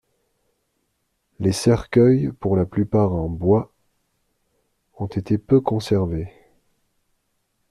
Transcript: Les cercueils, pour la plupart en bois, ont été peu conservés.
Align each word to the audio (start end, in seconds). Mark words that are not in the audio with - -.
Les 1.37 1.51
cercueils, 1.51 2.31
pour 2.39 2.55
la 2.57 2.65
plupart 2.65 3.13
en 3.13 3.29
bois, 3.29 3.71
ont 4.95 5.05
été 5.05 5.37
peu 5.37 5.61
conservés. 5.61 6.31